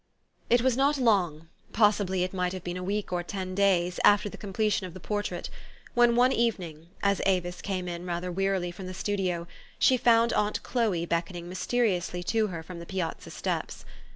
It 0.49 0.63
was 0.63 0.75
not 0.75 0.97
long, 0.97 1.47
possibly 1.73 2.23
it 2.23 2.33
might 2.33 2.53
have 2.53 2.63
been 2.63 2.75
a 2.75 2.81
week 2.83 3.13
or 3.13 3.21
ten 3.21 3.53
days, 3.53 3.99
after 4.03 4.29
the 4.29 4.35
completion 4.35 4.87
of 4.87 4.95
the 4.95 4.99
por 4.99 5.21
trait, 5.21 5.47
when 5.93 6.15
one 6.15 6.31
evening, 6.31 6.87
as 7.03 7.21
Avis 7.27 7.61
came 7.61 7.87
in 7.87 8.03
rather 8.03 8.31
wearily 8.31 8.71
from 8.71 8.87
the 8.87 8.95
studio, 8.95 9.45
she 9.77 9.97
found 9.97 10.33
aunt 10.33 10.63
Chloe 10.63 11.05
beck 11.05 11.29
oning 11.29 11.43
mysteriously 11.43 12.23
to 12.23 12.47
her 12.47 12.63
from 12.63 12.79
the 12.79 12.87
piazza 12.87 13.29
steps. 13.29 13.85